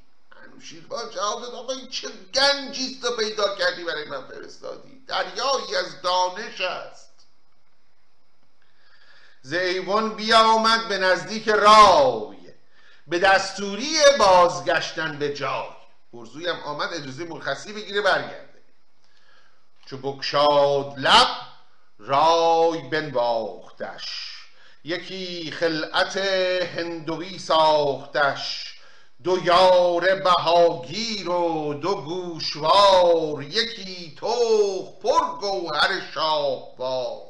[0.63, 6.03] شیروان جواب داد آقا این چه گنجیست تو پیدا کردی برای من فرستادی؟ دریایی از
[6.03, 7.13] دانش است.
[9.43, 12.37] ز ایوان بیامد به نزدیک رای
[13.07, 15.76] به دستوری بازگشتن به جای.
[16.17, 18.63] برزوی هم آمد اجازه مرخصی بگیره برگرده.
[19.87, 21.29] چو بکشاد لب
[21.99, 24.33] رای بنواختش.
[24.85, 26.17] یکی خلعت
[26.77, 28.75] هندوی ساختش.
[29.25, 33.43] دو یار بهاگیر و دو گوشوار.
[33.43, 37.23] یکی توخ پر گوهر شاهوار.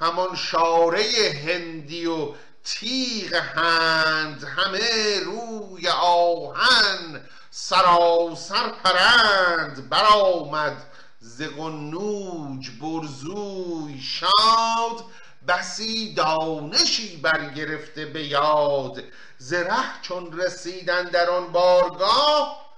[0.00, 1.02] همان شاره
[1.46, 2.34] هندی و
[2.68, 10.86] تیغ هند همه روی آهن سراسر پرند برآمد
[11.20, 15.04] ز قنوج برزوی شاد
[15.48, 19.04] بسی دانشی برگرفته به یاد
[19.38, 22.68] زره چون رسیدن در آن بارگاه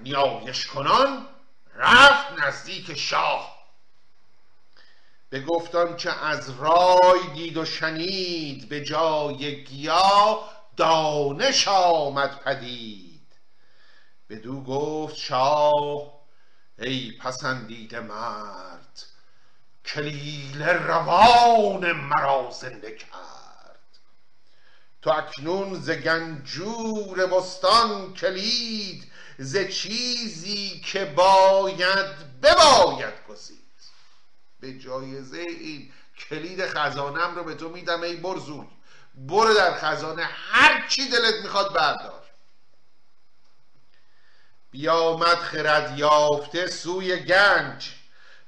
[0.00, 1.26] نیایش کنان
[1.76, 3.61] رفت نزدیک شاه.
[5.40, 10.40] گفتان که از رای دید و شنید به جای گیا
[10.76, 13.26] دانش آمد پدید.
[14.30, 16.22] بدو گفت شاه
[16.78, 19.02] ای پسندیده مرد
[19.84, 23.98] کلیل روان مرا زنده کرد.
[25.02, 33.61] تو اکنون ز گنجور بستان کلید ز چیزی که باید بباید گزید.
[34.62, 35.92] به جایزه این
[36.28, 38.68] کلید خزانم رو به تو میدم ای برزون
[39.14, 42.22] برو در خزانه هر چی دلت می‌خواد بردار.
[44.70, 47.90] بیامد خرد یافته سوی گنج.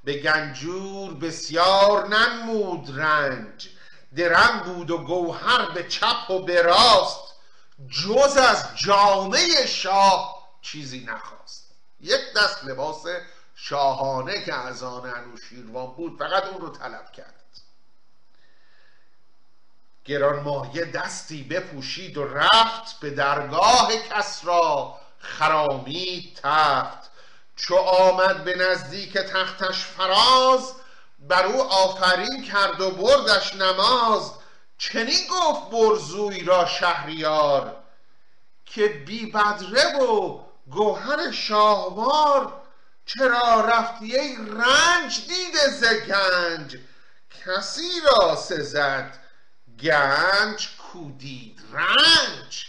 [0.05, 3.69] به گنجور بسیار ننمود رنج.
[4.17, 7.35] درم بود و گوهر به چپ و به راست.
[7.89, 11.71] جز از جامعه شاه چیزی نخواست.
[12.01, 13.05] یک دست لباس
[13.55, 17.35] شاهانه که از آن انوشیروان بود فقط اون رو طلب کرد.
[20.05, 27.11] گرانمایه دستی بپوشید و رفت به درگاه کسرا خرامی تخت.
[27.57, 30.73] چو آمد به نزدیک تختش فراز
[31.19, 34.33] بر او آفرین کرد و بردش نماز.
[34.79, 37.77] چنین گفت برزوی را شهریار
[38.67, 40.41] که بی بدره و
[40.71, 42.64] گوهر شاهوار
[43.07, 45.85] چرا رفتی ای رنج دیده ز
[47.45, 49.19] کسی را سزد
[49.81, 52.67] گنج کودید رنج؟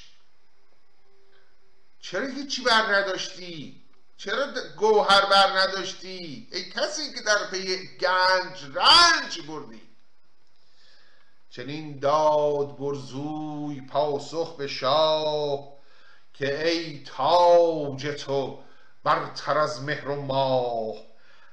[1.99, 3.81] چرا هیچی بر نداشتی؟
[4.17, 9.81] چرا گوهر بر نداشتی؟ ای کسی که در پی گنج رنج بردی؟
[11.49, 15.73] چنین داد برزوی پاسخ به شاه
[16.33, 18.64] که ای تاج تو
[19.05, 20.95] برتر از مهر و ماه.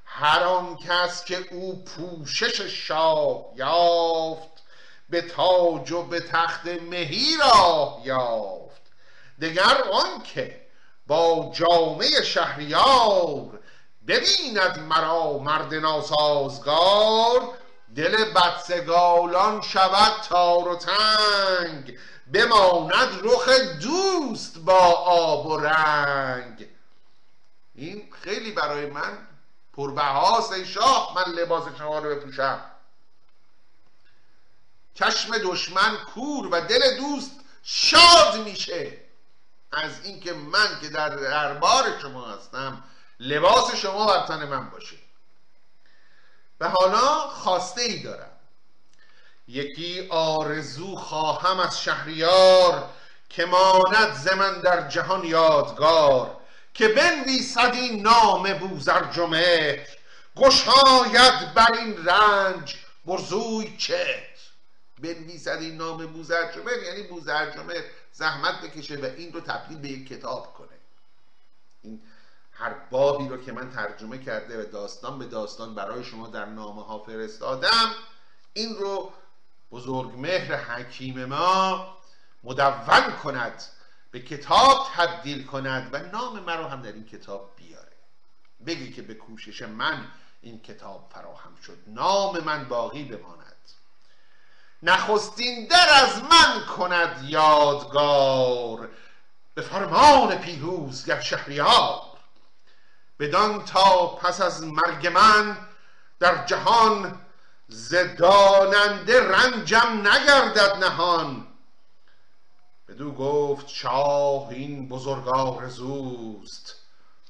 [0.05, 4.62] هر آن کس که او پوشش شاه یافت
[5.09, 8.82] به تاج و به تخت مهی راه یافت.
[9.40, 10.61] دگر آنکه
[11.07, 13.61] با جامعه شهریار
[14.09, 17.40] ببیند مرا مرد ناسازگار
[17.96, 21.98] دل بدسگالان شود تار و تنگ
[22.32, 23.48] بماند رخ
[23.82, 26.72] دوست با آب و رنگ.
[27.75, 29.29] این خیلی برای من
[29.73, 30.53] پربهاست.
[30.53, 32.61] ای شاه من لباس شما رو بپوشم.
[34.95, 37.31] چشم دشمن کور و دل دوست
[37.62, 38.99] شاد میشه.
[39.73, 42.85] از اینکه من که در دربار شما هستم
[43.20, 44.97] لباس شما بر تن من باشه.
[46.61, 48.31] و حالا خواسته ای دارم.
[49.49, 52.91] یکی آرزو خواهم از شهریار
[53.29, 56.41] که ماند زمن در جهان یادگار.
[56.75, 59.87] که بنویسد این نام بوزرجمه
[60.37, 64.27] گشاید بر این رنج برزوی چه
[65.03, 70.55] بنویسد این نام بوزرجمه یعنی بوزرجمه زحمت بکشه و این رو تبدیل به یک کتاب
[70.55, 70.79] کنه.
[71.83, 72.03] این
[72.53, 76.85] هر بابی رو که من ترجمه کرده و داستان به داستان برای شما در نامه
[76.85, 77.91] ها فرستادم
[78.53, 79.12] این رو
[79.70, 81.97] بزرگ مهر حکیم ما
[82.45, 83.62] مدون کند.
[84.13, 87.93] به کتاب تبدیل کند و نام مرا هم در این کتاب بیاره.
[88.67, 90.07] بگی که به کوشش من
[90.43, 91.79] این کتاب فراهم شد.
[91.87, 93.57] نام من باقی بماند.
[94.83, 98.89] نخستین در از من کند یادگار.
[99.55, 102.03] به فرمان پیروز گر شهریار.
[103.19, 105.57] بدان تا پس از مرگ من
[106.21, 107.21] در جهان
[107.69, 111.41] زداننده رنجم نگردد نهان.
[112.93, 116.74] بدو گفت شاه این بزرگ آرزوست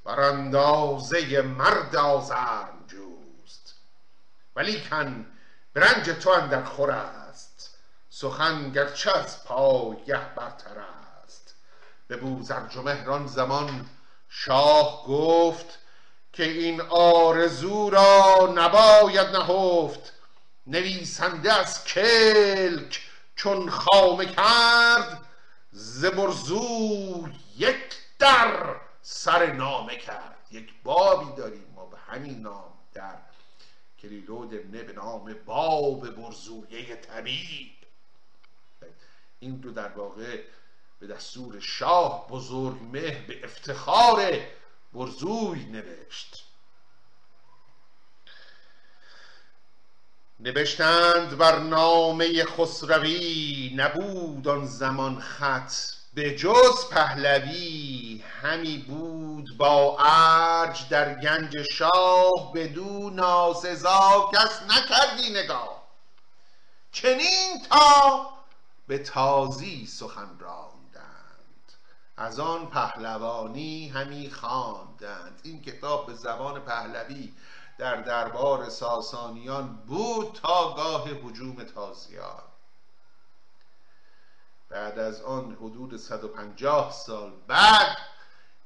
[0.04, 3.74] بر اندازه مرد آزرم جوست.
[4.56, 5.26] ولیکن
[5.74, 7.78] برنج تو اندر خور است
[8.10, 10.78] سخن گرچه از پایگه برتر
[11.24, 11.54] است.
[12.08, 13.86] به بوزرجمهران زمان
[14.28, 15.78] شاه گفت
[16.32, 20.12] که این آرزو را نباید نهفت
[20.66, 23.00] نویسنده از کلک
[23.36, 25.21] چون خامه کرد
[25.72, 30.46] زبرزو یک در سر نامه کرد.
[30.50, 33.18] یک بابی داریم ما به همین نام در
[33.98, 37.72] کلیلود ابنه به نام باب برزویه طبیب.
[39.40, 40.42] این رو در واقع
[40.98, 44.40] به دستور شاه بزرگ مه به افتخار
[44.92, 46.51] برزوی نوشت.
[50.44, 55.72] نوشتند بر نامه خسروی نبود آن زمان خط.
[56.14, 65.82] به جز پهلوی همی بود با ارج در گنج شاه بدو ناسزا کس نکردی نگاه.
[66.92, 68.30] چنین تا
[68.88, 71.72] به تازی سخن راندند.
[72.16, 75.40] از آن پهلوانی همی خواندند.
[75.42, 77.32] این کتاب به زبان پهلوی
[77.82, 82.42] در دربار ساسانیان بود تا گاه حجوم تازیان.
[84.68, 87.96] بعد از آن حدود 150 سال بعد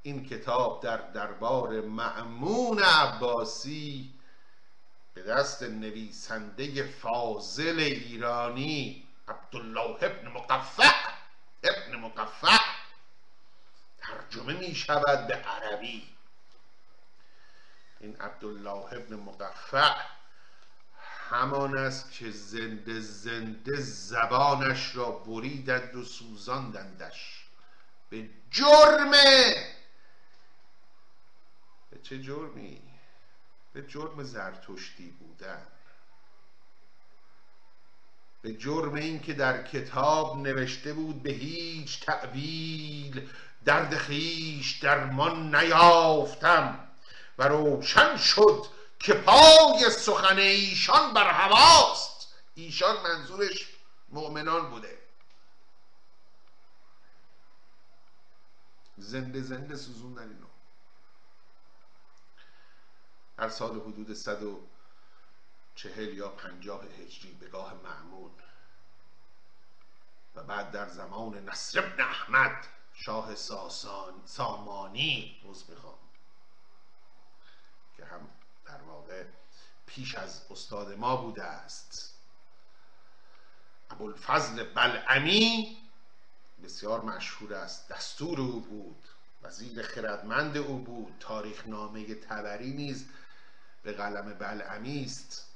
[0.02, 4.14] این کتاب در دربار معمون عباسی
[5.14, 11.10] به دست نویسنده فاضل ایرانی عبدالله ابن مقفع
[11.64, 12.64] ابن مقفع
[13.98, 16.15] ترجمه می شود به عربی.
[18.00, 19.94] این عبدالله ابن مقفع
[21.30, 27.46] همان است که زنده زنده زبانش را بریدند و سوزاندندش.
[28.10, 29.10] به جرم!
[31.90, 32.82] به چه جرمی؟
[33.72, 35.66] به جرم زرتشتی بودن.
[38.42, 43.30] به جرم اینکه در کتاب نوشته بود به هیچ تعویل
[43.64, 46.88] درد خیش درمان نیافتم.
[47.38, 48.66] و روشن شد
[48.98, 52.34] که پای سخن ایشان بر هواست.
[52.54, 53.76] ایشان منظورش
[54.08, 54.98] مؤمنان بوده.
[58.96, 60.46] زنده زنده سوزوندن اینو.
[63.38, 64.60] هر سال حدود صد و
[65.74, 68.30] چهل یا پنجاه هجری به گاه معمون
[70.34, 76.05] و بعد در زمان نصر ابن احمد شاه ساسان سامانی روز می‌خوام.
[77.96, 78.28] که هم
[78.66, 79.24] در واقع
[79.86, 82.14] پیش از استاد ما بوده است.
[83.90, 85.76] ابوالفضل بلعمی
[86.64, 89.08] بسیار مشهور است دستور او بود
[89.42, 93.08] وزیر خردمند او بود تاریخ نامه تبری نیز
[93.82, 95.46] به قلم بلعمی است.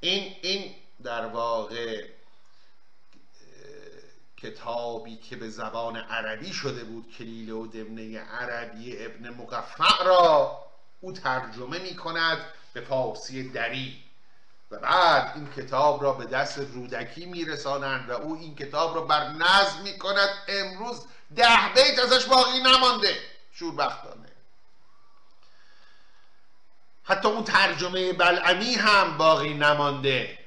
[0.00, 2.10] این این در واقع
[4.36, 10.69] کتابی که به زبان عربی شده بود کلیله و دمنه عربی ابن مقفع را
[11.00, 12.38] او ترجمه می کند
[12.72, 14.04] به فارسی دری.
[14.70, 19.28] و بعد این کتاب را به دست رودکی میرسانند و او این کتاب را بر
[19.28, 23.16] نظم می کند امروز ده بیت ازش باقی نمانده.
[23.52, 24.28] شوربختانه.
[27.04, 30.38] حتی اون ترجمه بلعمی هم باقی نمانده.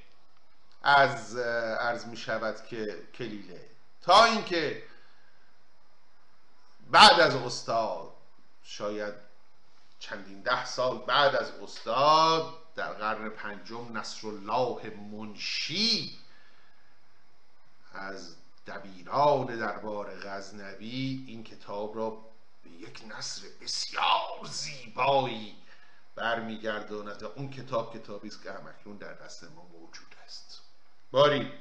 [0.84, 1.38] از
[1.80, 3.66] عرض می شود که کلیله.
[4.02, 4.84] تا اینکه
[6.92, 8.14] بعد از استاد
[8.64, 9.14] شاید
[10.04, 16.18] چندین ده سال بعد از استاد در قرن پنجم نصرالله منشی
[17.94, 18.36] از
[18.68, 22.10] دبیران دربار غزنوی این کتاب را
[22.64, 25.56] به یک نصر بسیار زیبایی
[26.16, 30.62] برمیگرداند و اون کتاب کتابی است که همکنون در دست ما موجود است.
[31.12, 31.52] باری.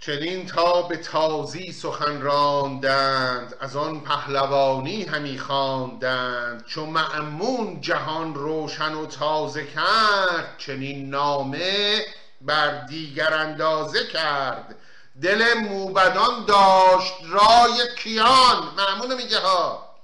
[0.00, 6.64] چنین تا به تازی سخن راندند از آن پهلوانی همی خواندند.
[6.66, 12.04] چو معمون جهان روشن و تازه کرد چنین نامه
[12.40, 14.76] بر دیگر اندازه کرد.
[15.22, 18.74] دل موبدان داشت رای کیان.
[18.76, 19.96] معمون میگه ها.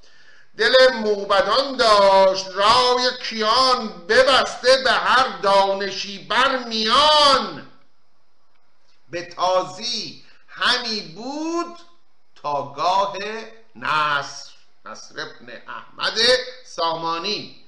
[0.58, 7.71] دل موبدان داشت رای کیان ببسته به هر دانشی بر میان.
[9.12, 11.78] به تازی همی بود
[12.34, 13.16] تا گاه
[13.76, 14.52] نصر
[14.84, 16.18] نصر ابن احمد
[16.64, 17.64] سامانی.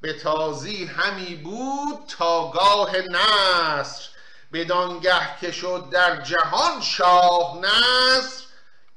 [0.00, 4.08] به تازی همی بود تا گاه نصر.
[4.52, 8.44] بدانگه که شد در جهان شاه نصر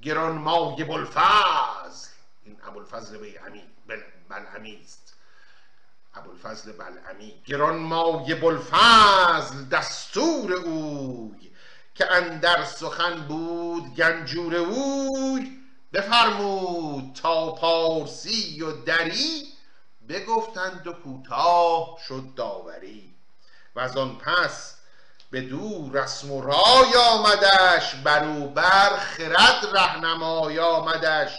[0.02, 2.08] گران مای بلفضل
[2.44, 3.64] این ابوالفضل بیعمی
[4.30, 5.14] بلعمی است.
[6.14, 11.51] ابوالفضل بلعمی گرانمایه بلفضل دستور اوی.
[12.02, 15.58] که اندر سخن بود گنجور اوی
[15.94, 19.48] بفرمود تا پارسی و دری
[20.10, 23.16] بگفتند و کوتاه شد داوری
[23.76, 24.76] و از آن پس
[25.32, 31.38] به دور رسم و رای آمدش بروبر خرد رهنمای آمدش.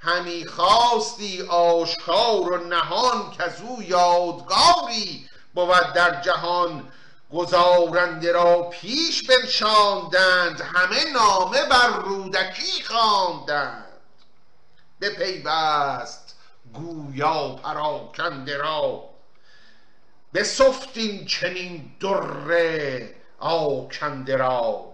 [0.00, 6.92] همی خواستی آشکار و نهان که از او یادگاری بود در جهان.
[7.32, 10.60] گزارنده را پیش بنشاندند.
[10.60, 13.84] همه نامه بر رودکی خواندند.
[15.00, 16.36] بپیوست
[16.74, 19.04] گویا پراکنده را.
[20.32, 20.46] به
[20.94, 24.84] این چنین دره آکنده را.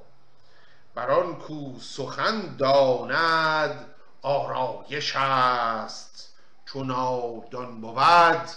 [0.95, 6.29] بر آن کو سخن داند آرایش است.
[6.67, 8.51] چون نادان بود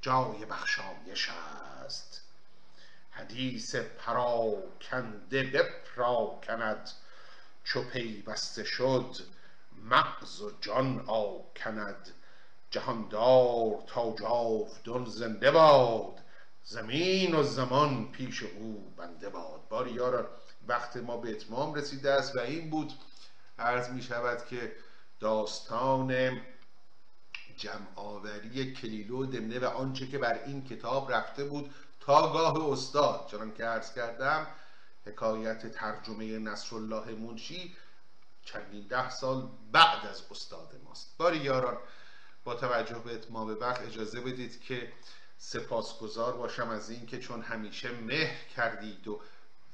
[0.00, 1.71] جای بخشایش است.
[3.12, 6.90] حدیث پراکنده بپراکند
[7.64, 9.16] چو پیوسته شد
[9.84, 12.08] مغز و جان آکند.
[12.70, 16.18] جهاندار تا جاودان زنده باد
[16.64, 19.68] زمین و زمان پیش او بنده باد.
[19.68, 20.26] باری یاران
[20.68, 22.92] وقت ما به اتمام رسیده است و این بود
[23.58, 24.72] عرض می شود که
[25.20, 26.40] داستان
[27.56, 31.74] جمعآوری کلیلو دمنه و آنچه که بر این کتاب رفته بود
[32.06, 33.26] تا گاه استاد.
[33.30, 34.46] چنان که عرض کردم
[35.06, 37.76] حکایت ترجمه نصرالله منشی
[38.44, 41.14] چندین ده سال بعد از استاد ماست.
[41.18, 41.78] باری یاران
[42.44, 44.92] با توجه به اتمام وقت اجازه بدید که
[45.38, 49.20] سپاسگزار باشم از اینکه چون همیشه مهر کردید و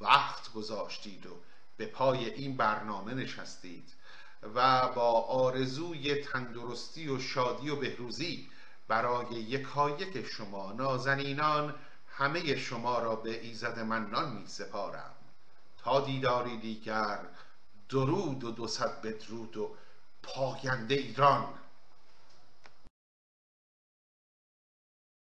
[0.01, 1.31] وقت گذاشتید و
[1.77, 3.95] به پای این برنامه نشستید
[4.55, 8.51] و با آرزوی تندرستی و شادی و بهروزی
[8.89, 11.75] برای یکایک شما نازنینان
[12.19, 15.15] همه شما را به ایزد منان می سپارم.
[15.79, 17.19] تا دیداری دیگر
[17.89, 19.77] درود و دو صد بدرود و
[20.23, 21.55] پاینده ایران.